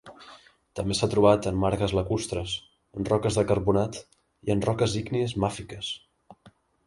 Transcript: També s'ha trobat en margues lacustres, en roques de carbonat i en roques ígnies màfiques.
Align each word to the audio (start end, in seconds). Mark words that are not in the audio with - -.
També 0.77 0.95
s'ha 0.99 1.09
trobat 1.11 1.49
en 1.49 1.59
margues 1.63 1.91
lacustres, 1.97 2.55
en 3.01 3.09
roques 3.11 3.37
de 3.41 3.45
carbonat 3.53 4.01
i 4.49 4.55
en 4.57 4.67
roques 4.69 4.99
ígnies 5.03 5.37
màfiques. 5.47 5.93